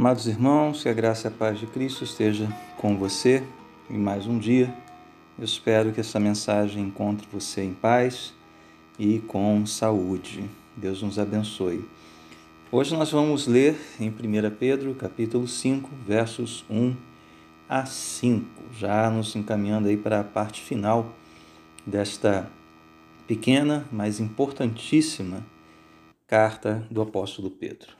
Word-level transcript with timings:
Amados 0.00 0.26
irmãos, 0.26 0.82
que 0.82 0.88
a 0.88 0.94
graça 0.94 1.28
e 1.28 1.30
a 1.30 1.30
paz 1.30 1.58
de 1.58 1.66
Cristo 1.66 2.04
esteja 2.04 2.48
com 2.78 2.96
você 2.96 3.44
em 3.90 3.98
mais 3.98 4.26
um 4.26 4.38
dia. 4.38 4.74
Eu 5.38 5.44
espero 5.44 5.92
que 5.92 6.00
essa 6.00 6.18
mensagem 6.18 6.84
encontre 6.84 7.28
você 7.30 7.62
em 7.62 7.74
paz 7.74 8.32
e 8.98 9.18
com 9.18 9.66
saúde. 9.66 10.48
Deus 10.74 11.02
nos 11.02 11.18
abençoe. 11.18 11.84
Hoje 12.72 12.96
nós 12.96 13.10
vamos 13.10 13.46
ler 13.46 13.78
em 14.00 14.08
1 14.08 14.14
Pedro, 14.58 14.94
capítulo 14.94 15.46
5, 15.46 15.90
versos 16.06 16.64
1 16.70 16.96
a 17.68 17.84
5, 17.84 18.46
já 18.72 19.10
nos 19.10 19.36
encaminhando 19.36 19.88
aí 19.88 19.98
para 19.98 20.20
a 20.20 20.24
parte 20.24 20.62
final 20.62 21.14
desta 21.86 22.50
pequena, 23.26 23.86
mas 23.92 24.18
importantíssima 24.18 25.44
carta 26.26 26.86
do 26.90 27.02
apóstolo 27.02 27.50
Pedro. 27.50 27.92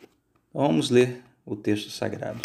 Então, 0.48 0.62
vamos 0.62 0.88
ler 0.88 1.28
o 1.50 1.56
texto 1.56 1.90
sagrado. 1.90 2.40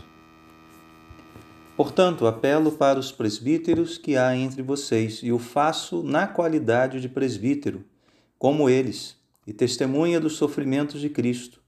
Portanto, 1.78 2.26
apelo 2.26 2.72
para 2.72 2.98
os 2.98 3.12
presbíteros 3.12 4.00
que 4.00 4.18
há 4.18 4.36
entre 4.36 4.64
vocês, 4.64 5.20
e 5.22 5.32
o 5.32 5.38
faço 5.38 6.02
na 6.02 6.26
qualidade 6.26 7.00
de 7.00 7.08
presbítero, 7.08 7.86
como 8.40 8.68
eles, 8.68 9.16
e 9.46 9.54
testemunha 9.54 10.20
dos 10.20 10.38
sofrimentos 10.38 11.00
de 11.00 11.10
Cristo, 11.10 11.62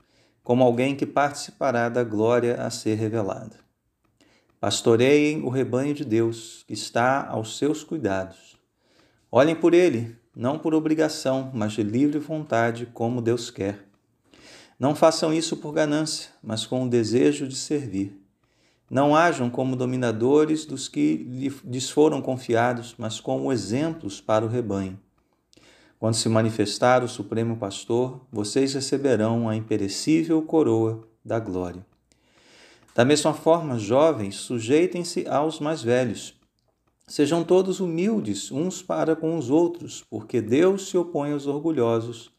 como 0.44 0.64
alguém 0.64 0.96
que 0.96 1.06
participará 1.06 1.90
da 1.90 2.04
glória 2.04 2.56
a 2.56 2.72
ser 2.72 2.96
revelada. 2.96 3.58
Pastoreiem 4.60 5.44
o 5.44 5.50
rebanho 5.50 5.94
de 5.94 6.04
Deus, 6.04 6.64
que 6.68 6.74
está 6.74 7.28
aos 7.28 7.58
seus 7.58 7.84
cuidados. 7.84 8.58
Olhem 9.32 9.56
por 9.56 9.76
ele, 9.76 10.16
não 10.36 10.58
por 10.58 10.74
obrigação, 10.74 11.52
mas 11.54 11.74
de 11.74 11.84
livre 11.84 12.18
vontade, 12.18 12.88
como 12.88 13.22
Deus 13.22 13.52
quer 13.52 13.88
não 14.80 14.94
façam 14.94 15.34
isso 15.34 15.58
por 15.58 15.74
ganância, 15.74 16.30
mas 16.42 16.66
com 16.66 16.84
o 16.84 16.90
desejo 16.90 17.48
de 17.48 17.56
servir. 17.56 18.16
Não 18.90 19.16
hajam 19.16 19.50
como 19.50 19.76
dominadores 19.76 20.66
dos 20.66 20.88
que 20.88 21.16
lhes 21.66 21.90
foram 21.90 22.22
confiados, 22.22 22.94
mas 22.98 23.20
como 23.20 23.52
exemplos 23.52 24.22
para 24.22 24.46
o 24.46 24.48
rebanho. 24.48 25.00
Quando 26.00 26.14
se 26.14 26.30
manifestar 26.30 27.04
o 27.04 27.08
Supremo 27.08 27.58
Pastor, 27.58 28.22
vocês 28.32 28.76
receberão 28.76 29.50
a 29.50 29.56
imperecível 29.56 30.44
coroa 30.44 31.08
da 31.26 31.40
glória. 31.40 31.84
Da 32.94 33.04
mesma 33.04 33.34
forma, 33.34 33.80
jovens, 33.80 34.36
sujeitem-se 34.36 35.28
aos 35.28 35.60
mais 35.60 35.82
velhos. 35.82 36.36
Sejam 37.08 37.44
todos 37.44 37.80
humildes 37.80 38.52
uns 38.52 38.84
para 38.84 39.16
com 39.16 39.38
os 39.38 39.50
outros, 39.50 40.04
porque 40.08 40.40
Deus 40.40 40.90
se 40.90 40.98
opõe 40.98 41.32
aos 41.32 41.48
orgulhosos 41.48 42.32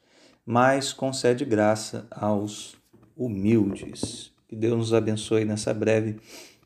mas 0.48 0.94
concede 0.94 1.44
graça 1.44 2.06
aos 2.10 2.74
humildes. 3.14 4.32
Que 4.48 4.56
Deus 4.56 4.78
nos 4.78 4.94
abençoe 4.94 5.44
nessa 5.44 5.74
breve 5.74 6.16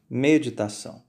meditação. 0.09 1.03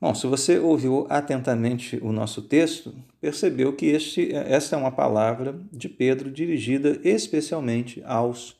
Bom, 0.00 0.14
se 0.14 0.26
você 0.26 0.58
ouviu 0.58 1.06
atentamente 1.10 1.98
o 2.00 2.10
nosso 2.10 2.40
texto, 2.40 2.94
percebeu 3.20 3.74
que 3.74 3.84
este, 3.84 4.34
esta 4.34 4.76
é 4.76 4.78
uma 4.78 4.90
palavra 4.90 5.60
de 5.70 5.90
Pedro 5.90 6.30
dirigida 6.30 6.98
especialmente 7.04 8.02
aos 8.06 8.56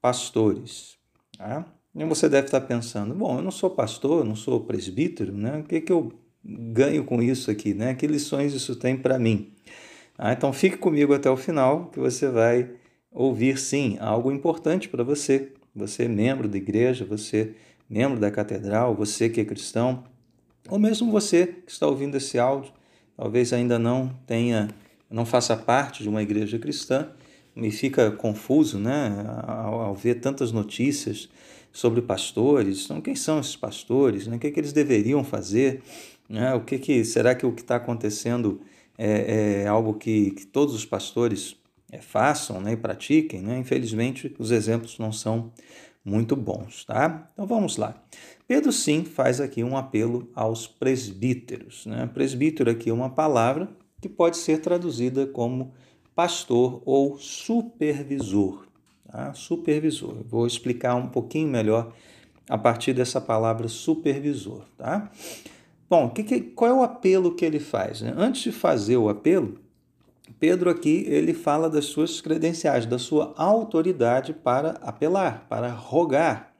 pastores. 0.00 0.96
Tá? 1.36 1.66
E 1.92 2.04
você 2.04 2.28
deve 2.28 2.46
estar 2.46 2.60
pensando: 2.60 3.16
bom, 3.16 3.38
eu 3.38 3.42
não 3.42 3.50
sou 3.50 3.68
pastor, 3.68 4.24
não 4.24 4.36
sou 4.36 4.60
presbítero, 4.60 5.32
né? 5.32 5.58
o 5.58 5.64
que, 5.64 5.80
que 5.80 5.90
eu 5.90 6.12
ganho 6.44 7.02
com 7.02 7.20
isso 7.20 7.50
aqui? 7.50 7.74
Né? 7.74 7.96
Que 7.96 8.06
lições 8.06 8.54
isso 8.54 8.76
tem 8.76 8.96
para 8.96 9.18
mim? 9.18 9.52
Ah, 10.18 10.32
então 10.32 10.52
fique 10.52 10.76
comigo 10.76 11.12
até 11.12 11.30
o 11.30 11.36
final, 11.36 11.86
que 11.86 11.98
você 11.98 12.28
vai 12.28 12.70
ouvir 13.10 13.58
sim 13.58 13.96
algo 14.00 14.32
importante 14.32 14.88
para 14.88 15.04
você. 15.04 15.52
Você 15.74 16.04
é 16.04 16.08
membro 16.08 16.48
da 16.48 16.56
igreja, 16.56 17.04
você 17.04 17.36
é 17.40 17.48
membro 17.88 18.18
da 18.18 18.30
catedral, 18.30 18.94
você 18.94 19.28
que 19.28 19.40
é 19.40 19.44
cristão, 19.44 20.04
ou 20.68 20.78
mesmo 20.78 21.10
você 21.10 21.46
que 21.46 21.70
está 21.70 21.86
ouvindo 21.86 22.16
esse 22.16 22.38
áudio, 22.38 22.72
talvez 23.16 23.52
ainda 23.52 23.78
não 23.78 24.08
tenha, 24.26 24.68
não 25.10 25.24
faça 25.24 25.56
parte 25.56 26.02
de 26.02 26.08
uma 26.08 26.22
igreja 26.22 26.58
cristã 26.58 27.10
e 27.54 27.70
fica 27.70 28.10
confuso, 28.10 28.78
né, 28.78 29.24
ao, 29.46 29.80
ao 29.80 29.94
ver 29.94 30.16
tantas 30.16 30.50
notícias 30.50 31.28
sobre 31.72 32.02
pastores. 32.02 32.84
Então, 32.84 33.00
quem 33.00 33.14
são 33.14 33.38
esses 33.38 33.54
pastores? 33.54 34.26
Né? 34.26 34.36
O 34.36 34.38
que, 34.38 34.46
é 34.46 34.50
que 34.50 34.58
eles 34.58 34.72
deveriam 34.72 35.22
fazer? 35.22 35.82
Né? 36.28 36.54
O 36.54 36.60
que, 36.60 36.78
que 36.78 37.04
será 37.04 37.34
que 37.34 37.46
o 37.46 37.52
que 37.52 37.62
está 37.62 37.76
acontecendo 37.76 38.60
é, 38.98 39.62
é 39.62 39.66
algo 39.66 39.94
que, 39.94 40.30
que, 40.32 40.46
todos 40.46 40.74
os 40.74 40.84
pastores 40.84 41.56
é, 41.90 41.98
façam 42.00 42.60
né, 42.60 42.72
e 42.72 42.76
pratiquem, 42.76 43.40
né? 43.40 43.58
infelizmente 43.58 44.34
os 44.38 44.50
exemplos 44.50 44.98
não 44.98 45.12
são 45.12 45.52
muito 46.04 46.36
bons, 46.36 46.84
tá? 46.84 47.28
Então 47.32 47.46
vamos 47.46 47.76
lá. 47.76 48.00
Pedro 48.46 48.70
sim 48.70 49.04
faz 49.04 49.40
aqui 49.40 49.64
um 49.64 49.76
apelo 49.76 50.30
aos 50.34 50.68
presbíteros. 50.68 51.84
Né? 51.84 52.08
Presbítero 52.14 52.70
aqui 52.70 52.90
é 52.90 52.92
uma 52.92 53.10
palavra 53.10 53.68
que 54.00 54.08
pode 54.08 54.36
ser 54.36 54.60
traduzida 54.60 55.26
como 55.26 55.72
pastor 56.14 56.80
ou 56.84 57.18
supervisor. 57.18 58.66
Tá? 59.10 59.34
Supervisor. 59.34 60.22
vou 60.24 60.46
explicar 60.46 60.94
um 60.94 61.08
pouquinho 61.08 61.48
melhor 61.48 61.92
a 62.48 62.56
partir 62.56 62.92
dessa 62.92 63.20
palavra 63.20 63.66
supervisor, 63.66 64.64
tá? 64.76 65.10
Bom, 65.88 66.10
que, 66.10 66.24
que, 66.24 66.40
qual 66.40 66.70
é 66.70 66.74
o 66.74 66.82
apelo 66.82 67.34
que 67.34 67.44
ele 67.44 67.60
faz? 67.60 68.00
Né? 68.00 68.12
Antes 68.16 68.42
de 68.42 68.52
fazer 68.52 68.96
o 68.96 69.08
apelo, 69.08 69.58
Pedro 70.40 70.68
aqui 70.68 71.04
ele 71.06 71.32
fala 71.32 71.70
das 71.70 71.84
suas 71.86 72.20
credenciais, 72.20 72.86
da 72.86 72.98
sua 72.98 73.32
autoridade 73.36 74.32
para 74.32 74.70
apelar, 74.82 75.46
para 75.48 75.70
rogar, 75.70 76.52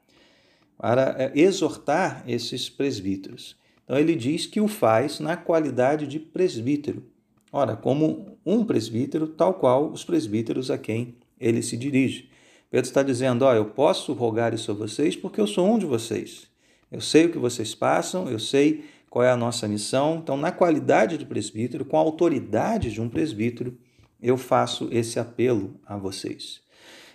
para 0.77 1.15
é, 1.17 1.31
exortar 1.35 2.23
esses 2.25 2.69
presbíteros. 2.69 3.57
Então 3.83 3.97
ele 3.97 4.15
diz 4.15 4.45
que 4.45 4.61
o 4.61 4.67
faz 4.67 5.19
na 5.19 5.35
qualidade 5.35 6.07
de 6.07 6.19
presbítero. 6.19 7.03
Ora, 7.51 7.75
como 7.75 8.37
um 8.45 8.63
presbítero, 8.63 9.27
tal 9.27 9.53
qual 9.53 9.89
os 9.89 10.03
presbíteros 10.03 10.69
a 10.71 10.77
quem 10.77 11.15
ele 11.39 11.61
se 11.61 11.77
dirige. 11.77 12.29
Pedro 12.69 12.87
está 12.87 13.03
dizendo: 13.03 13.43
ó, 13.43 13.53
eu 13.53 13.65
posso 13.65 14.13
rogar 14.13 14.53
isso 14.53 14.71
a 14.71 14.73
vocês 14.73 15.15
porque 15.15 15.39
eu 15.39 15.47
sou 15.47 15.67
um 15.67 15.77
de 15.77 15.85
vocês. 15.85 16.47
Eu 16.91 17.01
sei 17.01 17.25
o 17.25 17.31
que 17.31 17.37
vocês 17.37 17.75
passam, 17.75 18.29
eu 18.29 18.39
sei 18.39 18.85
qual 19.09 19.23
é 19.23 19.31
a 19.31 19.37
nossa 19.37 19.67
missão. 19.67 20.19
Então, 20.21 20.37
na 20.37 20.51
qualidade 20.51 21.17
de 21.17 21.25
presbítero, 21.25 21.85
com 21.85 21.97
a 21.97 22.01
autoridade 22.01 22.91
de 22.91 23.01
um 23.01 23.09
presbítero, 23.09 23.77
eu 24.21 24.37
faço 24.37 24.89
esse 24.91 25.19
apelo 25.19 25.79
a 25.85 25.97
vocês. 25.97 26.61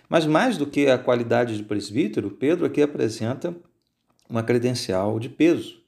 Mas 0.09 0.25
mais 0.25 0.57
do 0.57 0.67
que 0.67 0.87
a 0.87 0.97
qualidade 0.97 1.57
de 1.57 1.63
presbítero, 1.63 2.31
Pedro 2.31 2.65
aqui 2.65 2.81
apresenta 2.81 3.55
uma 4.29 4.43
credencial 4.43 5.19
de 5.19 5.29
peso. 5.29 5.81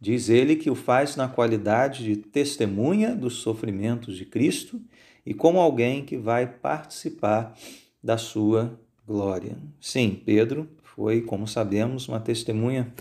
Diz 0.00 0.28
ele 0.28 0.56
que 0.56 0.70
o 0.70 0.74
faz 0.74 1.16
na 1.16 1.28
qualidade 1.28 2.04
de 2.04 2.16
testemunha 2.16 3.14
dos 3.14 3.36
sofrimentos 3.36 4.16
de 4.16 4.24
Cristo 4.24 4.80
e 5.24 5.32
como 5.32 5.58
alguém 5.58 6.04
que 6.04 6.16
vai 6.16 6.46
participar 6.46 7.56
da 8.02 8.18
sua 8.18 8.78
glória. 9.06 9.56
Sim, 9.80 10.20
Pedro 10.24 10.68
foi, 10.82 11.22
como 11.22 11.46
sabemos, 11.46 12.08
uma 12.08 12.20
testemunha 12.20 12.92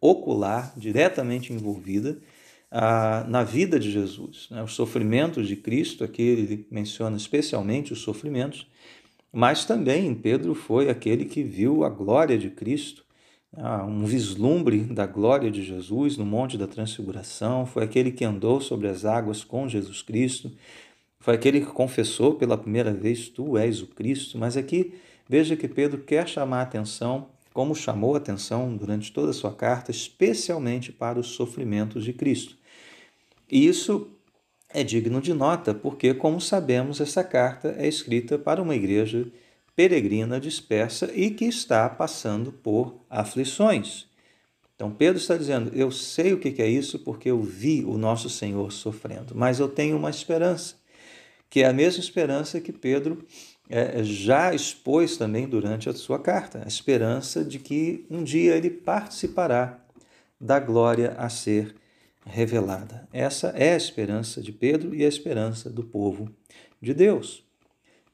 ocular, 0.00 0.72
diretamente 0.76 1.52
envolvida 1.52 2.18
ah, 2.70 3.24
na 3.28 3.42
vida 3.42 3.78
de 3.78 3.90
Jesus. 3.90 4.48
Né? 4.50 4.62
Os 4.62 4.74
sofrimentos 4.74 5.48
de 5.48 5.56
Cristo, 5.56 6.04
aqui 6.04 6.22
ele 6.22 6.66
menciona 6.70 7.16
especialmente 7.16 7.92
os 7.92 8.00
sofrimentos, 8.00 8.66
mas 9.32 9.64
também 9.64 10.14
Pedro 10.14 10.54
foi 10.54 10.88
aquele 10.88 11.24
que 11.24 11.42
viu 11.42 11.84
a 11.84 11.88
glória 11.88 12.38
de 12.38 12.50
Cristo, 12.50 13.04
ah, 13.56 13.84
um 13.84 14.04
vislumbre 14.04 14.80
da 14.80 15.06
glória 15.06 15.50
de 15.50 15.62
Jesus 15.62 16.16
no 16.16 16.24
Monte 16.24 16.58
da 16.58 16.66
Transfiguração, 16.66 17.66
foi 17.66 17.84
aquele 17.84 18.10
que 18.10 18.24
andou 18.24 18.60
sobre 18.60 18.88
as 18.88 19.04
águas 19.04 19.44
com 19.44 19.68
Jesus 19.68 20.02
Cristo, 20.02 20.52
foi 21.26 21.34
aquele 21.34 21.60
que 21.60 21.72
confessou 21.72 22.34
pela 22.34 22.56
primeira 22.56 22.92
vez: 22.92 23.28
Tu 23.28 23.58
és 23.58 23.82
o 23.82 23.88
Cristo. 23.88 24.38
Mas 24.38 24.56
aqui 24.56 24.94
veja 25.28 25.56
que 25.56 25.66
Pedro 25.66 26.02
quer 26.02 26.28
chamar 26.28 26.60
a 26.60 26.62
atenção 26.62 27.26
como 27.56 27.74
chamou 27.74 28.14
atenção 28.14 28.76
durante 28.76 29.10
toda 29.10 29.30
a 29.30 29.32
sua 29.32 29.50
carta, 29.50 29.90
especialmente 29.90 30.92
para 30.92 31.18
os 31.18 31.28
sofrimentos 31.28 32.04
de 32.04 32.12
Cristo. 32.12 32.54
E 33.50 33.66
isso 33.66 34.10
é 34.68 34.84
digno 34.84 35.22
de 35.22 35.32
nota, 35.32 35.72
porque, 35.72 36.12
como 36.12 36.38
sabemos, 36.38 37.00
essa 37.00 37.24
carta 37.24 37.74
é 37.78 37.88
escrita 37.88 38.38
para 38.38 38.60
uma 38.60 38.76
igreja 38.76 39.26
peregrina 39.74 40.38
dispersa 40.38 41.10
e 41.14 41.30
que 41.30 41.46
está 41.46 41.88
passando 41.88 42.52
por 42.52 43.00
aflições. 43.08 44.06
Então, 44.74 44.90
Pedro 44.90 45.16
está 45.16 45.34
dizendo: 45.34 45.70
Eu 45.74 45.90
sei 45.90 46.34
o 46.34 46.38
que 46.38 46.60
é 46.60 46.68
isso 46.68 46.98
porque 46.98 47.30
eu 47.30 47.40
vi 47.40 47.82
o 47.86 47.96
nosso 47.96 48.28
Senhor 48.28 48.70
sofrendo, 48.70 49.34
mas 49.34 49.60
eu 49.60 49.68
tenho 49.68 49.96
uma 49.96 50.10
esperança, 50.10 50.74
que 51.48 51.62
é 51.62 51.66
a 51.66 51.72
mesma 51.72 52.00
esperança 52.00 52.60
que 52.60 52.70
Pedro 52.70 53.26
é, 53.68 54.02
já 54.02 54.54
expôs 54.54 55.16
também 55.16 55.48
durante 55.48 55.88
a 55.88 55.92
sua 55.92 56.18
carta, 56.18 56.62
a 56.64 56.68
esperança 56.68 57.44
de 57.44 57.58
que 57.58 58.06
um 58.10 58.22
dia 58.22 58.56
ele 58.56 58.70
participará 58.70 59.78
da 60.40 60.60
glória 60.60 61.14
a 61.18 61.28
ser 61.28 61.74
revelada. 62.24 63.08
Essa 63.12 63.48
é 63.56 63.74
a 63.74 63.76
esperança 63.76 64.40
de 64.42 64.52
Pedro 64.52 64.94
e 64.94 65.04
a 65.04 65.08
esperança 65.08 65.70
do 65.70 65.84
povo 65.84 66.30
de 66.80 66.92
Deus. 66.92 67.44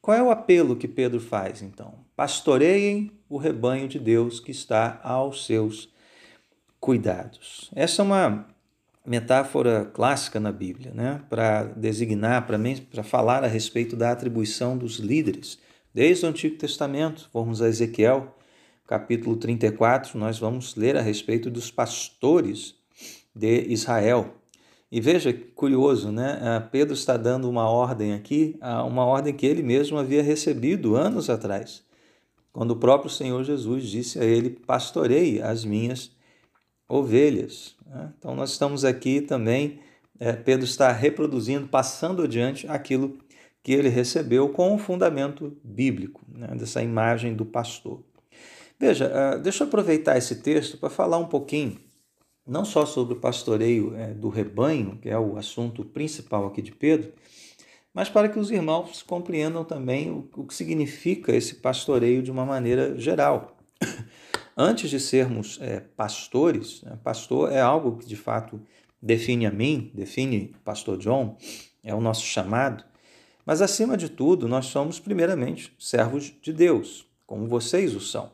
Qual 0.00 0.16
é 0.16 0.22
o 0.22 0.30
apelo 0.30 0.76
que 0.76 0.88
Pedro 0.88 1.20
faz, 1.20 1.62
então? 1.62 1.94
Pastoreiem 2.16 3.12
o 3.28 3.36
rebanho 3.36 3.88
de 3.88 3.98
Deus 3.98 4.40
que 4.40 4.50
está 4.50 5.00
aos 5.02 5.46
seus 5.46 5.92
cuidados. 6.80 7.70
Essa 7.74 8.02
é 8.02 8.04
uma 8.04 8.51
metáfora 9.04 9.90
clássica 9.92 10.38
na 10.38 10.52
Bíblia, 10.52 10.92
né? 10.94 11.22
para 11.28 11.64
designar, 11.64 12.46
para 12.46 13.02
falar 13.02 13.44
a 13.44 13.48
respeito 13.48 13.96
da 13.96 14.12
atribuição 14.12 14.76
dos 14.76 14.96
líderes. 14.96 15.58
Desde 15.92 16.24
o 16.24 16.28
Antigo 16.28 16.56
Testamento, 16.56 17.28
vamos 17.32 17.60
a 17.60 17.68
Ezequiel, 17.68 18.36
capítulo 18.86 19.36
34, 19.36 20.18
nós 20.18 20.38
vamos 20.38 20.76
ler 20.76 20.96
a 20.96 21.02
respeito 21.02 21.50
dos 21.50 21.70
pastores 21.70 22.74
de 23.34 23.62
Israel. 23.68 24.34
E 24.90 25.00
veja 25.00 25.32
curioso, 25.54 26.12
né? 26.12 26.38
Ah, 26.42 26.60
Pedro 26.60 26.92
está 26.92 27.16
dando 27.16 27.48
uma 27.48 27.68
ordem 27.68 28.12
aqui, 28.12 28.58
ah, 28.60 28.84
uma 28.84 29.06
ordem 29.06 29.32
que 29.32 29.46
ele 29.46 29.62
mesmo 29.62 29.98
havia 29.98 30.22
recebido 30.22 30.96
anos 30.96 31.30
atrás, 31.30 31.82
quando 32.52 32.72
o 32.72 32.76
próprio 32.76 33.10
Senhor 33.10 33.42
Jesus 33.42 33.84
disse 33.84 34.18
a 34.18 34.24
ele: 34.24 34.50
Pastorei 34.50 35.40
as 35.40 35.64
minhas 35.64 36.10
ovelhas. 36.92 37.74
Né? 37.86 38.12
Então, 38.18 38.34
nós 38.34 38.50
estamos 38.50 38.84
aqui 38.84 39.22
também, 39.22 39.80
é, 40.20 40.32
Pedro 40.32 40.64
está 40.64 40.92
reproduzindo, 40.92 41.66
passando 41.66 42.22
adiante 42.22 42.68
aquilo 42.68 43.18
que 43.62 43.72
ele 43.72 43.88
recebeu 43.88 44.48
com 44.50 44.74
o 44.74 44.78
fundamento 44.78 45.56
bíblico, 45.64 46.20
né? 46.28 46.48
dessa 46.48 46.82
imagem 46.82 47.34
do 47.34 47.46
pastor. 47.46 48.02
Veja, 48.78 49.10
ah, 49.14 49.36
deixa 49.36 49.62
eu 49.62 49.68
aproveitar 49.68 50.18
esse 50.18 50.36
texto 50.36 50.76
para 50.76 50.90
falar 50.90 51.16
um 51.16 51.26
pouquinho 51.26 51.78
não 52.44 52.64
só 52.64 52.84
sobre 52.84 53.14
o 53.14 53.20
pastoreio 53.20 53.94
é, 53.94 54.08
do 54.08 54.28
rebanho, 54.28 54.98
que 55.00 55.08
é 55.08 55.16
o 55.16 55.36
assunto 55.36 55.84
principal 55.84 56.46
aqui 56.46 56.60
de 56.60 56.72
Pedro, 56.72 57.12
mas 57.94 58.08
para 58.08 58.28
que 58.28 58.38
os 58.38 58.50
irmãos 58.50 59.00
compreendam 59.02 59.64
também 59.64 60.10
o, 60.10 60.28
o 60.36 60.44
que 60.44 60.52
significa 60.52 61.34
esse 61.34 61.54
pastoreio 61.56 62.22
de 62.22 62.32
uma 62.32 62.44
maneira 62.44 62.98
geral. 62.98 63.56
Antes 64.56 64.90
de 64.90 65.00
sermos 65.00 65.58
é, 65.62 65.80
pastores, 65.80 66.82
né, 66.82 66.98
pastor 67.02 67.50
é 67.50 67.60
algo 67.60 67.96
que 67.96 68.06
de 68.06 68.16
fato 68.16 68.60
define 69.00 69.46
a 69.46 69.50
mim, 69.50 69.90
define 69.94 70.54
pastor 70.64 70.98
John, 70.98 71.36
é 71.82 71.94
o 71.94 72.00
nosso 72.00 72.24
chamado, 72.24 72.84
mas 73.44 73.60
acima 73.60 73.96
de 73.96 74.08
tudo, 74.08 74.46
nós 74.46 74.66
somos 74.66 75.00
primeiramente 75.00 75.74
servos 75.78 76.32
de 76.40 76.52
Deus, 76.52 77.06
como 77.26 77.48
vocês 77.48 77.94
o 77.94 78.00
são. 78.00 78.30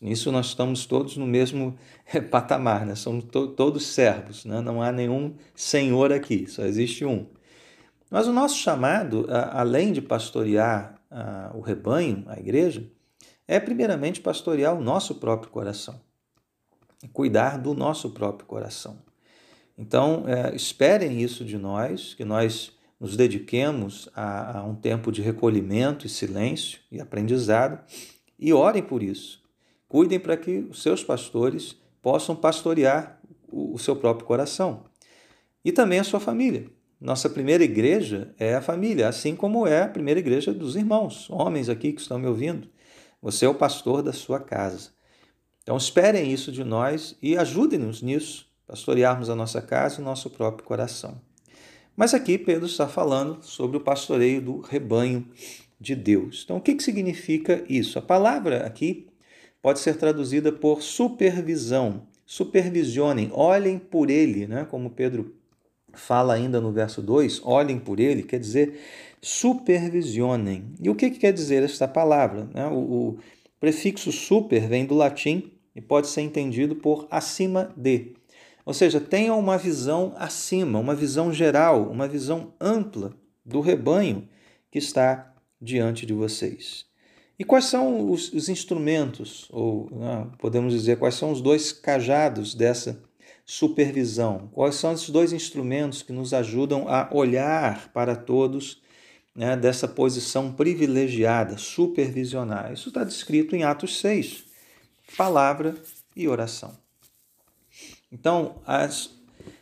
Nisso 0.00 0.30
nós 0.30 0.46
estamos 0.46 0.86
todos 0.86 1.16
no 1.16 1.26
mesmo 1.26 1.76
patamar, 2.30 2.86
né? 2.86 2.94
somos 2.94 3.24
to 3.24 3.48
todos 3.48 3.86
servos, 3.86 4.44
né? 4.44 4.60
não 4.60 4.80
há 4.80 4.92
nenhum 4.92 5.34
senhor 5.54 6.12
aqui, 6.12 6.46
só 6.46 6.64
existe 6.64 7.04
um. 7.04 7.26
Mas 8.08 8.28
o 8.28 8.32
nosso 8.32 8.56
chamado, 8.56 9.26
além 9.30 9.92
de 9.92 10.00
pastorear 10.00 11.00
o 11.54 11.60
rebanho, 11.60 12.24
a 12.28 12.38
igreja, 12.38 12.84
é 13.50 13.60
primeiramente 13.60 14.20
pastorear 14.20 14.74
o 14.74 14.82
nosso 14.82 15.16
próprio 15.16 15.50
coração, 15.50 16.00
cuidar 17.12 17.58
do 17.58 17.74
nosso 17.74 18.10
próprio 18.10 18.46
coração. 18.46 18.98
Então, 19.76 20.24
é, 20.26 20.54
esperem 20.54 21.20
isso 21.20 21.44
de 21.44 21.58
nós, 21.58 22.14
que 22.14 22.24
nós 22.24 22.72
nos 22.98 23.16
dediquemos 23.16 24.08
a, 24.14 24.58
a 24.58 24.64
um 24.64 24.74
tempo 24.74 25.10
de 25.10 25.22
recolhimento 25.22 26.06
e 26.06 26.08
silêncio 26.08 26.80
e 26.92 27.00
aprendizado, 27.00 27.78
e 28.38 28.52
orem 28.52 28.82
por 28.82 29.02
isso 29.02 29.40
Cuidem 29.90 30.20
para 30.20 30.36
que 30.36 30.58
os 30.70 30.84
seus 30.84 31.02
pastores 31.02 31.74
possam 32.00 32.36
pastorear 32.36 33.20
o 33.50 33.76
seu 33.76 33.96
próprio 33.96 34.24
coração 34.24 34.84
e 35.64 35.72
também 35.72 35.98
a 35.98 36.04
sua 36.04 36.20
família. 36.20 36.68
Nossa 37.00 37.28
primeira 37.28 37.64
igreja 37.64 38.32
é 38.38 38.54
a 38.54 38.62
família, 38.62 39.08
assim 39.08 39.34
como 39.34 39.66
é 39.66 39.82
a 39.82 39.88
primeira 39.88 40.20
igreja 40.20 40.54
dos 40.54 40.76
irmãos, 40.76 41.28
homens 41.28 41.68
aqui 41.68 41.92
que 41.92 42.00
estão 42.00 42.20
me 42.20 42.28
ouvindo. 42.28 42.68
Você 43.22 43.44
é 43.44 43.48
o 43.48 43.54
pastor 43.54 44.02
da 44.02 44.12
sua 44.12 44.40
casa. 44.40 44.90
Então 45.62 45.76
esperem 45.76 46.32
isso 46.32 46.50
de 46.50 46.64
nós 46.64 47.16
e 47.20 47.36
ajudem-nos 47.36 48.00
nisso, 48.00 48.48
pastorearmos 48.66 49.28
a 49.28 49.34
nossa 49.34 49.60
casa 49.60 49.98
e 49.98 50.02
o 50.02 50.04
nosso 50.04 50.30
próprio 50.30 50.66
coração. 50.66 51.20
Mas 51.94 52.14
aqui 52.14 52.38
Pedro 52.38 52.66
está 52.66 52.88
falando 52.88 53.42
sobre 53.42 53.76
o 53.76 53.80
pastoreio 53.80 54.40
do 54.40 54.60
rebanho 54.60 55.28
de 55.78 55.94
Deus. 55.94 56.42
Então 56.44 56.56
o 56.56 56.60
que, 56.60 56.74
que 56.74 56.82
significa 56.82 57.62
isso? 57.68 57.98
A 57.98 58.02
palavra 58.02 58.66
aqui 58.66 59.06
pode 59.60 59.80
ser 59.80 59.96
traduzida 59.96 60.50
por 60.50 60.82
supervisão. 60.82 62.06
Supervisionem, 62.24 63.30
olhem 63.34 63.78
por 63.78 64.08
ele, 64.08 64.46
né? 64.46 64.64
como 64.64 64.90
Pedro 64.90 65.34
fala 65.92 66.34
ainda 66.34 66.60
no 66.60 66.72
verso 66.72 67.02
2, 67.02 67.42
olhem 67.44 67.78
por 67.78 67.98
ele, 67.98 68.22
quer 68.22 68.38
dizer 68.38 68.80
supervisionem. 69.22 70.72
E 70.80 70.88
o 70.88 70.94
que, 70.94 71.10
que 71.10 71.18
quer 71.18 71.32
dizer 71.32 71.62
esta 71.62 71.86
palavra? 71.86 72.48
Né? 72.54 72.66
O, 72.66 72.78
o 72.78 73.18
prefixo 73.58 74.10
super 74.10 74.66
vem 74.66 74.86
do 74.86 74.94
latim 74.94 75.52
e 75.74 75.80
pode 75.80 76.08
ser 76.08 76.22
entendido 76.22 76.76
por 76.76 77.06
acima 77.10 77.72
de. 77.76 78.14
Ou 78.64 78.74
seja, 78.74 79.00
tenham 79.00 79.38
uma 79.38 79.58
visão 79.58 80.14
acima, 80.16 80.78
uma 80.78 80.94
visão 80.94 81.32
geral, 81.32 81.90
uma 81.90 82.06
visão 82.06 82.52
ampla 82.60 83.14
do 83.44 83.60
rebanho 83.60 84.28
que 84.70 84.78
está 84.78 85.34
diante 85.60 86.06
de 86.06 86.12
vocês. 86.12 86.84
E 87.38 87.44
quais 87.44 87.64
são 87.64 88.10
os, 88.10 88.32
os 88.32 88.48
instrumentos, 88.48 89.48
ou 89.50 89.88
né, 89.90 90.26
podemos 90.38 90.74
dizer, 90.74 90.98
quais 90.98 91.14
são 91.14 91.32
os 91.32 91.40
dois 91.40 91.72
cajados 91.72 92.54
dessa 92.54 93.02
supervisão? 93.46 94.50
Quais 94.52 94.74
são 94.74 94.92
esses 94.92 95.08
dois 95.08 95.32
instrumentos 95.32 96.02
que 96.02 96.12
nos 96.12 96.34
ajudam 96.34 96.86
a 96.86 97.08
olhar 97.12 97.90
para 97.92 98.14
todos 98.14 98.82
né, 99.40 99.56
dessa 99.56 99.88
posição 99.88 100.52
privilegiada, 100.52 101.56
supervisionar? 101.56 102.74
Isso 102.74 102.90
está 102.90 103.02
descrito 103.02 103.56
em 103.56 103.64
Atos 103.64 103.98
6, 103.98 104.44
palavra 105.16 105.74
e 106.14 106.28
oração. 106.28 106.76
Então, 108.12 108.60
as, 108.66 109.18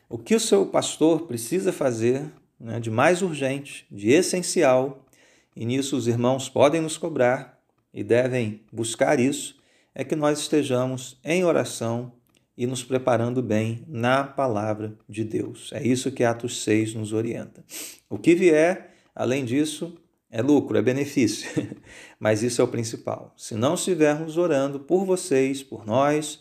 o 0.08 0.18
que 0.18 0.34
o 0.34 0.40
seu 0.40 0.66
pastor 0.66 1.28
precisa 1.28 1.72
fazer 1.72 2.28
né, 2.58 2.80
de 2.80 2.90
mais 2.90 3.22
urgente, 3.22 3.86
de 3.88 4.10
essencial, 4.10 5.06
e 5.54 5.64
nisso 5.64 5.96
os 5.96 6.08
irmãos 6.08 6.48
podem 6.48 6.80
nos 6.80 6.98
cobrar, 6.98 7.56
e 7.94 8.02
devem 8.02 8.62
buscar 8.72 9.20
isso, 9.20 9.62
é 9.94 10.02
que 10.02 10.16
nós 10.16 10.40
estejamos 10.40 11.20
em 11.22 11.44
oração 11.44 12.10
e 12.56 12.66
nos 12.66 12.82
preparando 12.82 13.40
bem 13.40 13.84
na 13.86 14.24
palavra 14.24 14.98
de 15.08 15.22
Deus. 15.22 15.70
É 15.72 15.86
isso 15.86 16.10
que 16.10 16.24
Atos 16.24 16.64
6 16.64 16.94
nos 16.94 17.12
orienta. 17.12 17.64
O 18.10 18.18
que 18.18 18.34
vier, 18.34 18.97
além 19.18 19.44
disso, 19.44 19.98
é 20.30 20.40
lucro, 20.40 20.78
é 20.78 20.82
benefício, 20.82 21.50
mas 22.20 22.42
isso 22.42 22.60
é 22.60 22.64
o 22.64 22.68
principal. 22.68 23.34
Se 23.36 23.54
não 23.56 23.74
estivermos 23.74 24.36
orando 24.36 24.78
por 24.78 25.04
vocês, 25.04 25.62
por 25.62 25.84
nós, 25.84 26.40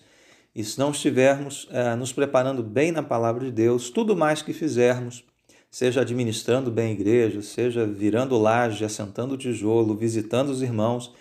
e 0.54 0.64
se 0.64 0.78
não 0.78 0.92
estivermos 0.92 1.68
é, 1.72 1.96
nos 1.96 2.14
preparando 2.14 2.62
bem 2.62 2.92
na 2.92 3.02
palavra 3.02 3.46
de 3.46 3.52
Deus, 3.52 3.90
tudo 3.90 4.16
mais 4.16 4.44
que 4.44 4.54
fizermos, 4.54 5.24
seja 5.72 6.02
administrando 6.02 6.70
bem 6.72 6.90
a 6.90 6.92
igreja, 6.92 7.42
seja 7.42 7.86
virando 7.86 8.38
laje, 8.38 8.86
assentando 8.86 9.38
tijolo, 9.38 9.96
visitando 9.96 10.50
os 10.50 10.62
irmãos, 10.62 11.14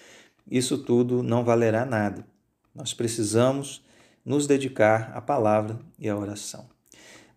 isso 0.51 0.79
tudo 0.79 1.23
não 1.23 1.43
valerá 1.43 1.87
nada. 1.87 2.27
Nós 2.75 2.93
precisamos 2.93 3.83
nos 4.25 4.47
dedicar 4.47 5.13
à 5.15 5.21
palavra 5.21 5.79
e 5.99 6.09
à 6.09 6.17
oração. 6.17 6.76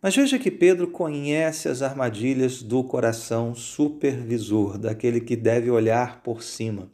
Mas 0.02 0.16
veja 0.16 0.40
que 0.40 0.50
Pedro 0.50 0.88
conhece 0.88 1.68
as 1.68 1.82
armadilhas 1.82 2.64
do 2.64 2.84
coração 2.84 3.54
supervisor, 3.54 4.78
daquele 4.78 5.20
que 5.20 5.36
deve 5.36 5.70
olhar 5.70 6.22
por 6.22 6.42
cima, 6.42 6.90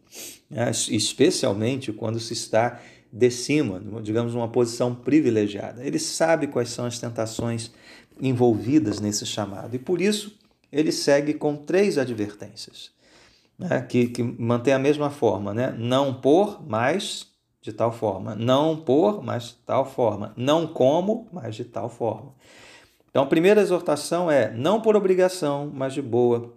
né? 0.49 0.71
especialmente 0.89 1.93
quando 1.93 2.19
se 2.19 2.33
está 2.33 2.81
de 3.13 3.29
cima, 3.29 3.81
digamos, 4.01 4.33
numa 4.33 4.47
posição 4.47 4.93
privilegiada. 4.93 5.85
Ele 5.85 5.99
sabe 5.99 6.47
quais 6.47 6.69
são 6.69 6.85
as 6.85 6.97
tentações 6.99 7.71
envolvidas 8.19 8.99
nesse 8.99 9.25
chamado 9.25 9.75
e 9.75 9.79
por 9.79 10.01
isso 10.01 10.37
ele 10.71 10.91
segue 10.91 11.33
com 11.33 11.55
três 11.55 11.97
advertências 11.97 12.95
né, 13.57 13.81
que, 13.81 14.07
que 14.07 14.23
mantém 14.23 14.73
a 14.73 14.79
mesma 14.79 15.09
forma, 15.09 15.53
né? 15.53 15.73
Não 15.77 16.13
por, 16.13 16.61
mas 16.67 17.27
de 17.61 17.73
tal 17.73 17.91
forma. 17.91 18.35
Não 18.35 18.77
por, 18.77 19.23
mas 19.23 19.43
de 19.49 19.55
tal 19.65 19.85
forma. 19.85 20.33
Não 20.37 20.67
como, 20.67 21.27
mas 21.31 21.55
de 21.55 21.65
tal 21.65 21.89
forma. 21.89 22.33
Então, 23.15 23.23
a 23.23 23.27
primeira 23.27 23.61
exortação 23.61 24.29
é 24.29 24.51
não 24.51 24.81
por 24.81 24.93
obrigação, 24.93 25.71
mas 25.73 25.93
de 25.93 26.01
boa 26.01 26.53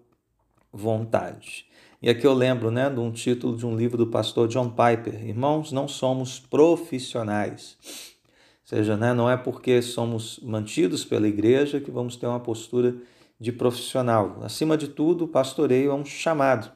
vontade. 0.73 1.67
E 2.03 2.11
aqui 2.11 2.27
eu 2.27 2.35
lembro 2.35 2.69
né, 2.69 2.91
de 2.91 2.99
um 2.99 3.13
título 3.13 3.57
de 3.57 3.65
um 3.65 3.77
livro 3.77 3.97
do 3.97 4.09
pastor 4.09 4.49
John 4.49 4.69
Piper: 4.69 5.25
Irmãos, 5.25 5.71
não 5.71 5.87
somos 5.87 6.41
profissionais. 6.41 7.79
Ou 7.85 8.77
seja, 8.77 8.97
né, 8.97 9.15
não 9.15 9.31
é 9.31 9.37
porque 9.37 9.81
somos 9.81 10.41
mantidos 10.41 11.05
pela 11.05 11.29
igreja 11.29 11.79
que 11.79 11.93
vamos 11.93 12.17
ter 12.17 12.27
uma 12.27 12.41
postura 12.41 12.97
de 13.39 13.53
profissional. 13.53 14.41
Acima 14.43 14.77
de 14.77 14.89
tudo, 14.89 15.27
o 15.27 15.29
pastoreio 15.29 15.93
é 15.93 15.95
um 15.95 16.05
chamado. 16.05 16.73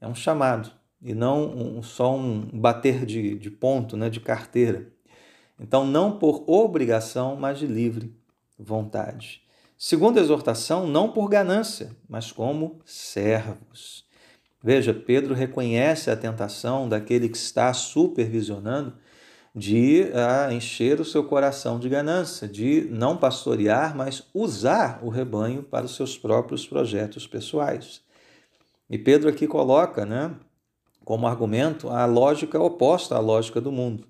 É 0.00 0.06
um 0.06 0.14
chamado 0.14 0.70
e 1.02 1.12
não 1.12 1.50
um, 1.50 1.82
só 1.82 2.14
um 2.14 2.42
bater 2.52 3.04
de, 3.04 3.36
de 3.36 3.50
ponto, 3.50 3.96
né, 3.96 4.08
de 4.08 4.20
carteira. 4.20 4.92
Então, 5.58 5.84
não 5.84 6.20
por 6.20 6.44
obrigação, 6.46 7.34
mas 7.34 7.58
de 7.58 7.66
livre 7.66 8.21
vontade. 8.62 9.42
Segunda 9.76 10.20
exortação, 10.20 10.86
não 10.86 11.10
por 11.10 11.28
ganância, 11.28 11.96
mas 12.08 12.30
como 12.30 12.80
servos. 12.84 14.04
Veja, 14.62 14.94
Pedro 14.94 15.34
reconhece 15.34 16.10
a 16.10 16.16
tentação 16.16 16.88
daquele 16.88 17.28
que 17.28 17.36
está 17.36 17.72
supervisionando 17.72 18.94
de 19.54 20.04
uh, 20.04 20.52
encher 20.52 21.00
o 21.00 21.04
seu 21.04 21.24
coração 21.24 21.78
de 21.78 21.88
ganância, 21.88 22.48
de 22.48 22.86
não 22.90 23.16
pastorear, 23.16 23.94
mas 23.96 24.22
usar 24.32 25.00
o 25.02 25.08
rebanho 25.08 25.62
para 25.62 25.84
os 25.84 25.94
seus 25.94 26.16
próprios 26.16 26.66
projetos 26.66 27.26
pessoais. 27.26 28.00
E 28.88 28.96
Pedro 28.96 29.28
aqui 29.28 29.46
coloca, 29.46 30.06
né, 30.06 30.34
como 31.04 31.26
argumento, 31.26 31.90
a 31.90 32.06
lógica 32.06 32.58
oposta 32.60 33.16
à 33.16 33.18
lógica 33.18 33.60
do 33.60 33.72
mundo. 33.72 34.06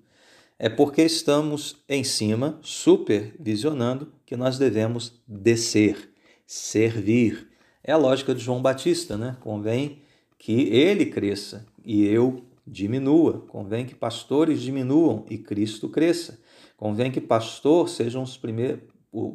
É 0.57 0.69
porque 0.69 1.01
estamos 1.01 1.83
em 1.89 2.03
cima, 2.03 2.59
supervisionando, 2.61 4.13
que 4.33 4.37
nós 4.37 4.57
devemos 4.57 5.21
descer, 5.27 6.09
servir. 6.43 7.49
É 7.83 7.91
a 7.91 7.97
lógica 7.97 8.33
de 8.33 8.41
João 8.41 8.63
Batista, 8.63 9.15
né? 9.15 9.37
Convém 9.41 10.01
que 10.39 10.69
ele 10.69 11.05
cresça 11.05 11.67
e 11.85 12.03
eu 12.03 12.43
diminua. 12.65 13.45
Convém 13.47 13.85
que 13.85 13.93
pastores 13.93 14.59
diminuam 14.59 15.23
e 15.29 15.37
Cristo 15.37 15.87
cresça. 15.87 16.39
Convém 16.75 17.11
que 17.11 17.21
pastor 17.21 17.87
sejam 17.87 18.23
os 18.23 18.35
primeiros, 18.35 18.81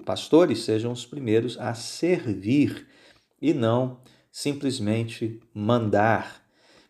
pastores 0.05 0.65
sejam 0.65 0.91
os 0.91 1.07
primeiros 1.07 1.57
a 1.61 1.75
servir 1.75 2.89
e 3.41 3.55
não 3.55 4.01
simplesmente 4.33 5.39
mandar. 5.55 6.43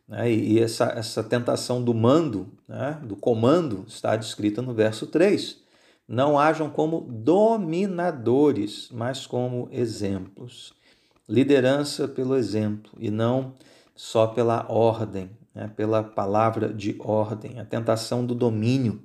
Né? 0.08 0.32
E 0.32 0.58
essa, 0.58 0.94
essa 0.96 1.22
tentação 1.22 1.84
do 1.84 1.92
mando, 1.92 2.50
né? 2.66 2.98
do 3.02 3.16
comando, 3.16 3.84
está 3.86 4.16
descrita 4.16 4.62
no 4.62 4.72
verso 4.72 5.06
3. 5.06 5.67
Não 6.08 6.38
hajam 6.38 6.70
como 6.70 7.02
dominadores, 7.02 8.88
mas 8.90 9.26
como 9.26 9.68
exemplos. 9.70 10.72
Liderança 11.28 12.08
pelo 12.08 12.34
exemplo 12.34 12.90
e 12.98 13.10
não 13.10 13.52
só 13.94 14.26
pela 14.26 14.66
ordem 14.72 15.30
né, 15.58 15.68
pela 15.74 16.04
palavra 16.04 16.72
de 16.72 16.94
ordem, 17.00 17.58
a 17.58 17.64
tentação 17.64 18.24
do 18.24 18.32
domínio. 18.32 19.02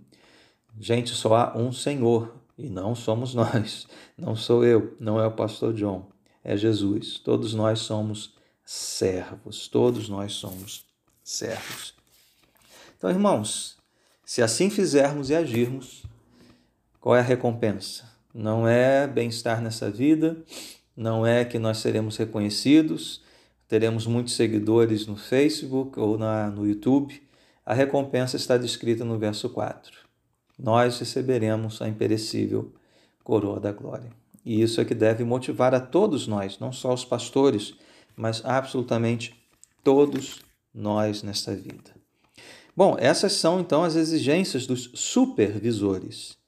Gente, 0.80 1.10
só 1.10 1.36
há 1.36 1.58
um 1.58 1.72
Senhor 1.72 2.36
e 2.56 2.70
não 2.70 2.94
somos 2.94 3.34
nós, 3.36 3.88
não 4.16 4.36
sou 4.36 4.64
eu, 4.64 4.96
não 5.00 5.20
é 5.20 5.26
o 5.26 5.32
pastor 5.32 5.74
John, 5.74 6.08
é 6.44 6.56
Jesus. 6.56 7.18
Todos 7.18 7.56
nós 7.56 7.80
somos 7.80 8.36
servos, 8.64 9.68
todos 9.68 10.08
nós 10.08 10.34
somos 10.34 10.86
servos. 11.24 11.96
Então, 12.96 13.10
irmãos, 13.10 13.76
se 14.24 14.44
assim 14.44 14.70
fizermos 14.70 15.32
e 15.32 15.36
agirmos, 15.36 16.04
qual 17.04 17.18
é 17.18 17.20
a 17.20 17.22
recompensa? 17.22 18.10
Não 18.34 18.66
é 18.66 19.06
bem-estar 19.06 19.62
nessa 19.62 19.92
vida, 19.92 20.38
não 20.96 21.28
é 21.28 21.44
que 21.44 21.60
nós 21.60 21.80
seremos 21.80 22.16
reconhecidos, 22.16 23.22
teremos 23.68 24.08
muitos 24.08 24.38
seguidores 24.38 25.06
no 25.06 25.18
Facebook 25.18 26.00
ou 26.00 26.18
na, 26.18 26.50
no 26.50 26.66
YouTube. 26.66 27.22
A 27.66 27.74
recompensa 27.74 28.38
está 28.38 28.58
descrita 28.58 29.04
no 29.04 29.20
verso 29.20 29.50
4. 29.50 29.92
Nós 30.58 30.98
receberemos 30.98 31.82
a 31.82 31.90
imperecível 31.90 32.72
coroa 33.22 33.60
da 33.60 33.74
glória. 33.74 34.10
E 34.46 34.62
isso 34.62 34.80
é 34.80 34.86
que 34.86 34.96
deve 34.96 35.26
motivar 35.26 35.76
a 35.76 35.82
todos 35.82 36.26
nós, 36.26 36.58
não 36.58 36.72
só 36.72 36.94
os 36.94 37.04
pastores, 37.04 37.74
mas 38.16 38.42
absolutamente 38.46 39.36
todos 39.84 40.40
nós 40.74 41.22
nesta 41.22 41.54
vida. 41.54 41.92
Bom, 42.74 42.96
essas 42.98 43.34
são 43.34 43.60
então 43.60 43.84
as 43.84 43.98
exigências 43.98 44.66
dos 44.66 44.90
supervisores. 44.94 46.42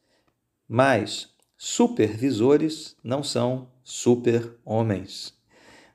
Mas 0.67 1.29
supervisores 1.57 2.95
não 3.03 3.23
são 3.23 3.69
super-homens 3.83 5.35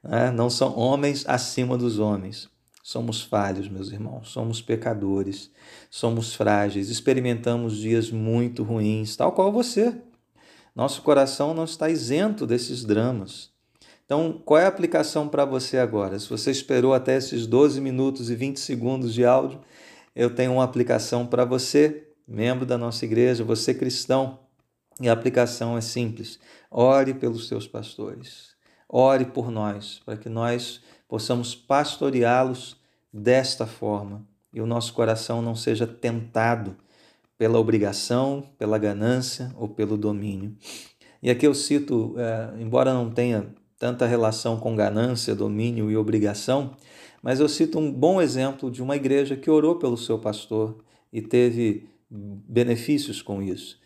né? 0.03 0.31
não 0.31 0.49
são 0.49 0.77
homens 0.77 1.25
acima 1.27 1.77
dos 1.77 1.99
homens. 1.99 2.49
Somos 2.83 3.23
falhos, 3.23 3.69
meus 3.69 3.93
irmãos, 3.93 4.31
somos 4.31 4.61
pecadores, 4.61 5.51
somos 5.91 6.35
frágeis, 6.35 6.89
experimentamos 6.89 7.77
dias 7.77 8.11
muito 8.11 8.63
ruins, 8.65 9.15
tal 9.15 9.33
qual 9.33 9.53
você. 9.53 9.95
Nosso 10.75 11.03
coração 11.03 11.53
não 11.53 11.65
está 11.65 11.89
isento 11.89 12.47
desses 12.47 12.85
dramas. 12.85 13.51
Então, 14.05 14.41
qual 14.45 14.59
é 14.59 14.65
a 14.65 14.69
aplicação 14.69 15.29
para 15.29 15.45
você 15.45 15.79
agora? 15.79 16.19
Se 16.19 16.29
você 16.29 16.51
esperou 16.51 16.93
até 16.93 17.17
esses 17.17 17.47
12 17.47 17.81
minutos 17.81 18.29
e 18.29 18.35
20 18.35 18.59
segundos 18.59 19.15
de 19.15 19.25
áudio, 19.25 19.61
eu 20.17 20.35
tenho 20.35 20.55
uma 20.55 20.65
aplicação 20.65 21.27
para 21.27 21.45
você, 21.45 22.09
membro 22.27 22.67
da 22.67 22.77
nossa 22.77 23.05
igreja, 23.05 23.45
você 23.45 23.73
cristão. 23.73 24.41
E 25.01 25.09
a 25.09 25.13
aplicação 25.13 25.77
é 25.77 25.81
simples: 25.81 26.39
ore 26.71 27.15
pelos 27.15 27.49
seus 27.49 27.67
pastores. 27.67 28.51
Ore 28.89 29.25
por 29.25 29.51
nós, 29.51 30.01
para 30.05 30.17
que 30.17 30.29
nós 30.29 30.81
possamos 31.09 31.55
pastoreá-los 31.55 32.77
desta 33.13 33.67
forma 33.67 34.27
e 34.53 34.61
o 34.61 34.67
nosso 34.67 34.93
coração 34.93 35.41
não 35.41 35.55
seja 35.55 35.87
tentado 35.87 36.77
pela 37.39 37.59
obrigação, 37.59 38.45
pela 38.59 38.79
ganância 38.79 39.53
ou 39.57 39.69
pelo 39.69 39.97
domínio. 39.97 40.55
E 41.23 41.31
aqui 41.31 41.47
eu 41.47 41.55
cito, 41.55 42.15
é, 42.19 42.61
embora 42.61 42.93
não 42.93 43.11
tenha 43.11 43.47
tanta 43.79 44.07
relação 44.07 44.59
com 44.59 44.77
ganância, 44.77 45.35
domínio 45.35 45.91
e 45.91 45.97
obrigação, 45.97 46.77
mas 47.23 47.41
eu 47.41 47.49
cito 47.49 47.79
um 47.79 47.93
bom 47.93 48.21
exemplo 48.21 48.71
de 48.71 48.83
uma 48.83 48.97
igreja 48.97 49.37
que 49.37 49.51
orou 49.51 49.77
pelo 49.77 49.97
seu 49.97 50.19
pastor 50.19 50.79
e 51.13 51.23
teve 51.23 51.89
benefícios 52.11 53.23
com 53.23 53.43
isso. 53.43 53.79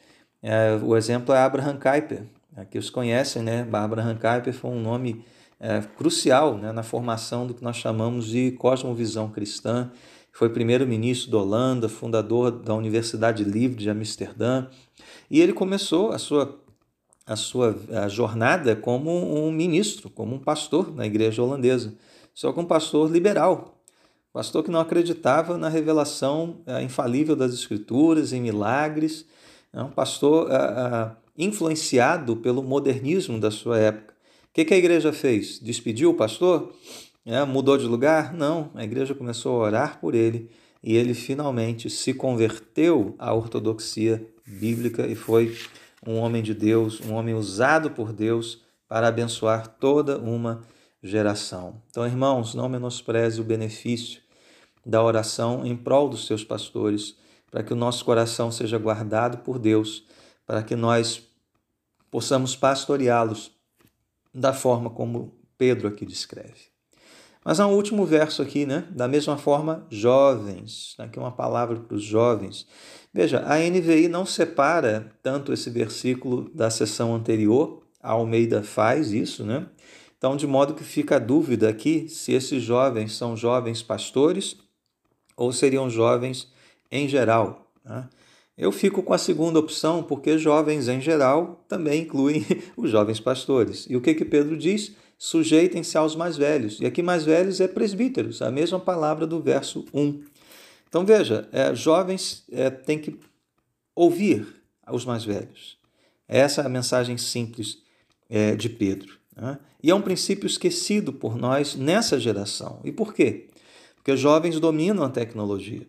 É, 0.47 0.79
o 0.83 0.95
exemplo 0.95 1.35
é 1.35 1.39
Abraham 1.39 1.79
Kuyper, 1.79 2.25
que 2.71 2.77
os 2.77 2.91
conhecem, 2.91 3.43
né? 3.43 3.65
Bárbara 3.65 4.03
Hankuiper 4.03 4.53
foi 4.53 4.71
um 4.71 4.81
nome 4.81 5.25
é, 5.59 5.81
crucial 5.97 6.59
né, 6.59 6.71
na 6.71 6.83
formação 6.83 7.47
do 7.47 7.55
que 7.55 7.65
nós 7.65 7.77
chamamos 7.77 8.27
de 8.27 8.51
cosmovisão 8.53 9.31
cristã. 9.31 9.91
Foi 10.31 10.51
primeiro-ministro 10.51 11.31
da 11.31 11.39
Holanda, 11.39 11.89
fundador 11.89 12.51
da 12.51 12.75
Universidade 12.75 13.43
Livre 13.43 13.79
de 13.79 13.89
Amsterdã, 13.89 14.67
e 15.31 15.41
ele 15.41 15.55
começou 15.55 16.13
a 16.13 16.19
sua, 16.19 16.61
a 17.27 17.37
sua 17.37 17.75
a 18.05 18.09
jornada 18.09 18.77
como 18.77 19.11
um 19.11 19.51
ministro, 19.51 20.11
como 20.11 20.35
um 20.35 20.39
pastor 20.39 20.95
na 20.95 21.07
igreja 21.07 21.43
holandesa, 21.43 21.95
só 22.35 22.53
que 22.53 22.61
um 22.61 22.67
pastor 22.67 23.11
liberal, 23.11 23.81
pastor 24.31 24.63
que 24.63 24.71
não 24.71 24.81
acreditava 24.81 25.57
na 25.57 25.71
revelação 25.71 26.61
é, 26.67 26.83
infalível 26.83 27.35
das 27.35 27.55
Escrituras, 27.55 28.35
em 28.35 28.43
milagres, 28.43 29.25
é 29.75 29.83
um 29.83 29.91
pastor. 29.91 30.51
É, 30.51 31.25
influenciado 31.37 32.37
pelo 32.37 32.63
modernismo 32.63 33.39
da 33.39 33.51
sua 33.51 33.79
época. 33.79 34.15
O 34.45 34.55
que, 34.55 34.65
que 34.65 34.75
a 34.75 34.79
igreja 34.79 35.13
fez? 35.13 35.59
Despediu 35.59 36.11
o 36.11 36.15
pastor? 36.15 36.73
É, 37.27 37.45
mudou 37.45 37.77
de 37.77 37.87
lugar? 37.87 38.33
Não, 38.33 38.71
a 38.75 38.85
igreja 38.85 39.15
começou 39.15 39.57
a 39.57 39.67
orar 39.67 40.01
por 40.01 40.15
ele 40.15 40.49
e 40.83 40.95
ele 40.97 41.15
finalmente 41.15 41.91
se 41.91 42.15
converteu 42.15 43.15
à 43.19 43.35
ortodoxia 43.35 44.25
bíblica 44.47 45.07
e 45.07 45.15
foi 45.15 45.57
um 46.07 46.19
homem 46.19 46.43
de 46.43 46.55
Deus, 46.55 47.01
um 47.01 47.15
homem 47.15 47.35
usado 47.35 47.91
por 47.91 48.13
Deus 48.13 48.63
para 48.87 49.09
abençoar 49.09 49.67
toda 49.67 50.19
uma 50.19 50.63
geração. 51.03 51.83
Então, 51.91 52.07
irmãos, 52.07 52.55
não 52.55 52.69
menospreze 52.69 53.41
o 53.41 53.45
benefício 53.45 54.21
da 54.85 55.03
oração 55.03 55.65
em 55.65 55.75
prol 55.75 56.09
dos 56.09 56.27
seus 56.27 56.45
pastores, 56.45 57.17
para 57.55 57.63
que 57.63 57.73
o 57.73 57.77
nosso 57.77 58.05
coração 58.05 58.51
seja 58.51 58.77
guardado 58.79 59.39
por 59.39 59.61
Deus 59.61 60.05
para 60.45 60.61
que 60.61 60.75
nós 60.75 61.23
possamos 62.11 62.57
pastoreá-los 62.57 63.53
da 64.35 64.53
forma 64.53 64.91
como 64.91 65.39
Pedro 65.57 65.87
aqui 65.87 66.05
descreve. 66.05 66.73
Mas 67.45 67.61
há 67.61 67.69
um 67.69 67.77
último 67.77 68.05
verso 68.05 68.43
aqui, 68.43 68.67
né? 68.67 68.89
Da 68.91 69.07
mesma 69.07 69.37
forma, 69.37 69.87
jovens. 69.89 70.97
Aqui 70.99 71.17
uma 71.17 71.31
palavra 71.31 71.79
para 71.79 71.95
os 71.95 72.03
jovens. 72.03 72.67
Veja, 73.13 73.45
a 73.47 73.57
NVI 73.59 74.09
não 74.09 74.27
separa 74.27 75.13
tanto 75.23 75.53
esse 75.53 75.71
versículo 75.71 76.51
da 76.53 76.71
sessão 76.71 77.15
anterior. 77.15 77.85
A 78.03 78.15
Almeida 78.15 78.65
faz 78.65 79.13
isso, 79.13 79.45
né? 79.45 79.69
Então, 80.19 80.37
de 80.37 80.49
modo 80.49 80.75
que 80.75 80.83
fica 80.83 81.17
a 81.17 81.21
dúvida 81.21 81.69
aqui 81.69 82.09
se 82.09 82.33
esses 82.33 82.61
jovens 82.61 83.15
são 83.15 83.37
jovens 83.37 83.81
pastores 83.81 84.57
ou 85.37 85.53
seriam 85.53 85.89
jovens 85.89 86.53
em 86.95 87.09
geral. 87.09 87.73
Né? 87.85 88.09
Eu 88.57 88.71
fico 88.71 89.03
com 89.03 89.13
a 89.13 89.19
segunda 89.19 89.59
opção, 89.59 90.03
porque 90.03 90.39
jovens 90.39 90.87
em 90.89 91.01
geral 91.01 91.65
também 91.69 92.03
incluem 92.03 92.47
os 92.77 92.89
jovens 92.91 93.19
pastores. 93.19 93.87
E 93.91 93.97
o 93.97 94.01
que 94.01 94.15
que 94.15 94.25
Pedro 94.25 94.57
diz? 94.57 94.93
Sujeitem-se 95.19 95.99
aos 95.99 96.15
mais 96.15 96.37
velhos. 96.37 96.81
E 96.81 96.87
aqui 96.87 97.03
mais 97.03 97.25
velhos 97.25 97.61
é 97.61 97.67
presbíteros, 97.67 98.41
a 98.41 98.51
mesma 98.51 98.79
palavra 98.79 99.27
do 99.27 99.41
verso 99.41 99.85
1. 99.93 100.23
Então 100.89 101.05
veja, 101.05 101.49
é, 101.51 101.75
jovens 101.75 102.45
é, 102.53 102.71
têm 102.71 102.99
que 102.99 103.19
ouvir 103.95 104.47
os 104.89 105.05
mais 105.05 105.25
velhos. 105.25 105.77
Essa 106.29 106.63
é 106.63 106.67
a 106.67 106.69
mensagem 106.69 107.19
simples 107.19 107.79
é, 108.31 108.55
de 108.55 108.69
Pedro. 108.69 109.19
Né? 109.37 109.59
E 109.83 109.91
é 109.91 109.95
um 109.95 110.03
princípio 110.03 110.47
esquecido 110.47 111.13
por 111.13 111.37
nós 111.37 111.75
nessa 111.75 112.21
geração. 112.21 112.81
E 112.85 112.93
por 112.93 113.13
quê? 113.13 113.49
Porque 113.97 114.17
jovens 114.17 114.61
dominam 114.61 115.03
a 115.03 115.11
tecnologia. 115.11 115.87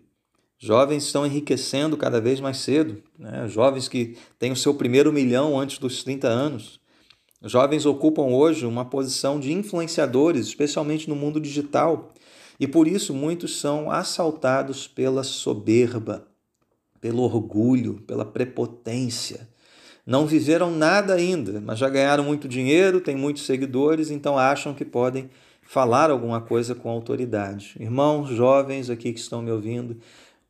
Jovens 0.58 1.04
estão 1.04 1.26
enriquecendo 1.26 1.98
cada 1.98 2.22
vez 2.22 2.40
mais 2.40 2.58
cedo, 2.58 3.04
né? 3.20 3.48
jovens 3.48 3.88
que 3.88 4.18
têm 4.40 4.52
o 4.52 4.56
seu 4.56 4.74
primeiro 4.74 5.12
milhão 5.12 5.60
antes 5.60 5.78
dos 5.78 6.04
30 6.04 6.28
anos. 6.28 6.80
Jovens 7.44 7.86
ocupam 7.86 8.24
hoje 8.24 8.66
uma 8.66 8.86
posição 8.86 9.40
de 9.40 9.52
influenciadores, 9.52 10.48
especialmente 10.48 11.10
no 11.10 11.16
mundo 11.16 11.40
digital. 11.40 12.14
E 12.60 12.68
por 12.68 12.88
isso 12.88 13.14
muitos 13.14 13.60
são 13.60 13.92
assaltados 13.92 14.88
pela 14.88 15.24
soberba, 15.24 16.26
pelo 17.02 17.22
orgulho, 17.24 18.02
pela 18.08 18.26
prepotência. 18.26 19.48
Não 20.06 20.26
viveram 20.26 20.72
nada 20.72 21.16
ainda, 21.16 21.60
mas 21.60 21.80
já 21.80 21.90
ganharam 21.90 22.24
muito 22.24 22.48
dinheiro, 22.48 23.02
têm 23.02 23.16
muitos 23.16 23.46
seguidores, 23.46 24.10
então 24.10 24.38
acham 24.38 24.74
que 24.74 24.86
podem 24.86 25.30
falar 25.62 26.12
alguma 26.12 26.40
coisa 26.40 26.74
com 26.74 26.90
autoridade. 26.90 27.76
Irmãos 27.80 28.30
jovens 28.30 28.90
aqui 28.90 29.12
que 29.12 29.20
estão 29.20 29.42
me 29.42 29.52
ouvindo, 29.52 29.98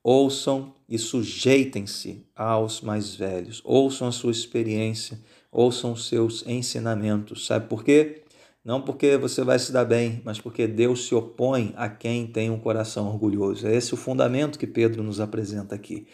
ouçam 0.05 0.71
e 0.87 0.99
sujeitem-se 0.99 2.23
aos 2.35 2.79
mais 2.79 3.15
velhos, 3.15 3.59
ouçam 3.65 4.07
a 4.07 4.11
sua 4.11 4.29
experiência, 4.29 5.19
ouçam 5.51 5.93
os 5.93 6.07
seus 6.07 6.45
ensinamentos. 6.45 7.47
Sabe 7.47 7.67
por 7.67 7.83
quê? 7.83 8.21
Não 8.63 8.79
porque 8.79 9.17
você 9.17 9.43
vai 9.43 9.57
se 9.57 9.71
dar 9.71 9.83
bem, 9.83 10.21
mas 10.23 10.39
porque 10.39 10.67
Deus 10.67 11.07
se 11.07 11.15
opõe 11.15 11.73
a 11.75 11.89
quem 11.89 12.27
tem 12.27 12.51
um 12.51 12.59
coração 12.59 13.07
orgulhoso. 13.07 13.65
É 13.65 13.75
esse 13.75 13.95
o 13.95 13.97
fundamento 13.97 14.59
que 14.59 14.67
Pedro 14.67 15.01
nos 15.01 15.19
apresenta 15.19 15.73
aqui. 15.73 16.05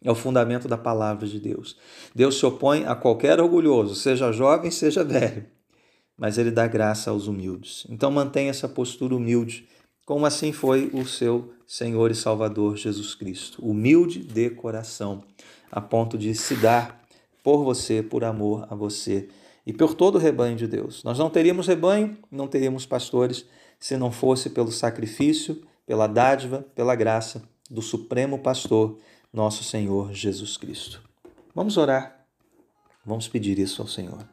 É 0.00 0.10
o 0.12 0.14
fundamento 0.14 0.68
da 0.68 0.78
palavra 0.78 1.26
de 1.26 1.40
Deus. 1.40 1.76
Deus 2.14 2.38
se 2.38 2.46
opõe 2.46 2.84
a 2.84 2.94
qualquer 2.94 3.40
orgulhoso, 3.40 3.96
seja 3.96 4.30
jovem, 4.30 4.70
seja 4.70 5.02
velho, 5.02 5.44
mas 6.16 6.38
ele 6.38 6.52
dá 6.52 6.68
graça 6.68 7.10
aos 7.10 7.26
humildes. 7.26 7.84
Então 7.90 8.12
mantenha 8.12 8.50
essa 8.50 8.68
postura 8.68 9.16
humilde, 9.16 9.66
como 10.04 10.26
assim 10.26 10.52
foi 10.52 10.90
o 10.92 11.06
seu 11.06 11.52
Senhor 11.66 12.10
e 12.10 12.14
Salvador 12.14 12.76
Jesus 12.76 13.14
Cristo, 13.14 13.64
humilde 13.64 14.24
de 14.24 14.50
coração, 14.50 15.22
a 15.70 15.80
ponto 15.80 16.18
de 16.18 16.34
se 16.34 16.56
dar 16.56 17.00
por 17.42 17.62
você, 17.62 18.02
por 18.02 18.24
amor 18.24 18.66
a 18.70 18.74
você 18.74 19.28
e 19.64 19.72
por 19.72 19.94
todo 19.94 20.16
o 20.16 20.18
rebanho 20.18 20.56
de 20.56 20.66
Deus. 20.66 21.04
Nós 21.04 21.18
não 21.18 21.30
teríamos 21.30 21.66
rebanho, 21.66 22.18
não 22.30 22.48
teríamos 22.48 22.86
pastores, 22.86 23.46
se 23.78 23.96
não 23.96 24.10
fosse 24.10 24.50
pelo 24.50 24.72
sacrifício, 24.72 25.62
pela 25.86 26.06
dádiva, 26.06 26.66
pela 26.74 26.94
graça 26.94 27.42
do 27.70 27.80
Supremo 27.80 28.38
Pastor, 28.38 28.98
nosso 29.32 29.62
Senhor 29.62 30.12
Jesus 30.12 30.56
Cristo. 30.56 31.00
Vamos 31.54 31.76
orar, 31.76 32.26
vamos 33.04 33.28
pedir 33.28 33.58
isso 33.58 33.80
ao 33.80 33.88
Senhor. 33.88 34.28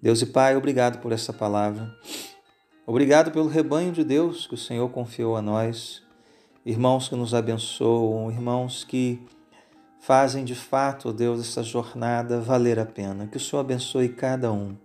Deus 0.00 0.20
e 0.22 0.26
Pai, 0.26 0.54
obrigado 0.54 1.00
por 1.00 1.12
essa 1.12 1.32
palavra. 1.32 1.94
Obrigado 2.88 3.32
pelo 3.32 3.48
rebanho 3.48 3.90
de 3.90 4.04
Deus 4.04 4.46
que 4.46 4.54
o 4.54 4.56
Senhor 4.56 4.88
confiou 4.90 5.34
a 5.34 5.42
nós, 5.42 6.04
irmãos 6.64 7.08
que 7.08 7.16
nos 7.16 7.34
abençoam, 7.34 8.30
irmãos 8.30 8.84
que 8.84 9.20
fazem 9.98 10.44
de 10.44 10.54
fato, 10.54 11.12
Deus, 11.12 11.40
essa 11.40 11.64
jornada 11.64 12.40
valer 12.40 12.78
a 12.78 12.86
pena. 12.86 13.26
Que 13.26 13.38
o 13.38 13.40
Senhor 13.40 13.58
abençoe 13.58 14.08
cada 14.10 14.52
um. 14.52 14.76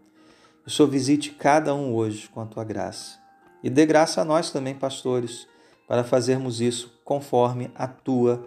Que 0.63 0.69
o 0.69 0.71
Senhor 0.71 0.89
visite 0.89 1.29
cada 1.29 1.75
um 1.75 1.93
hoje 1.93 2.27
com 2.27 2.41
a 2.41 2.45
tua 2.47 2.63
graça. 2.63 3.19
E 3.63 3.69
dê 3.69 3.85
graça 3.85 4.21
a 4.21 4.25
nós 4.25 4.49
também, 4.49 4.73
pastores, 4.73 5.47
para 5.87 6.03
fazermos 6.03 6.59
isso 6.59 6.99
conforme 7.05 7.69
a 7.75 7.87
tua 7.87 8.43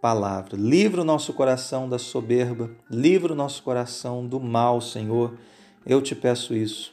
palavra. 0.00 0.56
Livra 0.56 1.02
o 1.02 1.04
nosso 1.04 1.32
coração 1.32 1.88
da 1.88 1.98
soberba, 1.98 2.72
livra 2.90 3.32
o 3.32 3.36
nosso 3.36 3.62
coração 3.62 4.26
do 4.26 4.40
mal, 4.40 4.80
Senhor. 4.80 5.38
Eu 5.86 6.02
te 6.02 6.16
peço 6.16 6.56
isso, 6.56 6.92